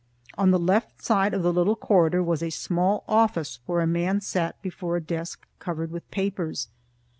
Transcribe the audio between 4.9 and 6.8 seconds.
a desk covered with papers.